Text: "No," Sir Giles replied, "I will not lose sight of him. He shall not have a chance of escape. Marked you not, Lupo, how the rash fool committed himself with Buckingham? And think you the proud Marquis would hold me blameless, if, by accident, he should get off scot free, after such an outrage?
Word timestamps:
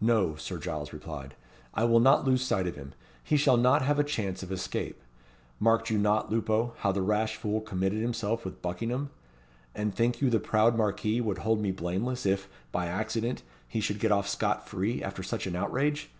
"No," 0.00 0.34
Sir 0.34 0.58
Giles 0.58 0.92
replied, 0.92 1.36
"I 1.74 1.84
will 1.84 2.00
not 2.00 2.24
lose 2.26 2.42
sight 2.42 2.66
of 2.66 2.74
him. 2.74 2.92
He 3.22 3.36
shall 3.36 3.56
not 3.56 3.82
have 3.82 4.00
a 4.00 4.02
chance 4.02 4.42
of 4.42 4.50
escape. 4.50 5.00
Marked 5.60 5.90
you 5.90 5.96
not, 5.96 6.28
Lupo, 6.28 6.74
how 6.78 6.90
the 6.90 7.02
rash 7.02 7.36
fool 7.36 7.60
committed 7.60 8.00
himself 8.02 8.44
with 8.44 8.60
Buckingham? 8.60 9.10
And 9.72 9.94
think 9.94 10.20
you 10.20 10.28
the 10.28 10.40
proud 10.40 10.76
Marquis 10.76 11.20
would 11.20 11.38
hold 11.38 11.60
me 11.60 11.70
blameless, 11.70 12.26
if, 12.26 12.48
by 12.72 12.86
accident, 12.86 13.44
he 13.68 13.78
should 13.80 14.00
get 14.00 14.10
off 14.10 14.26
scot 14.28 14.66
free, 14.68 15.00
after 15.04 15.22
such 15.22 15.46
an 15.46 15.54
outrage? 15.54 16.10